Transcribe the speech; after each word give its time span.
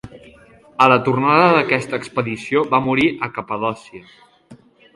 A 0.85 0.85
la 0.91 0.95
tornada 1.07 1.51
d'aquesta 1.57 1.99
expedició 2.03 2.65
va 2.73 2.81
morir 2.89 3.07
a 3.27 3.33
Capadòcia. 3.39 4.61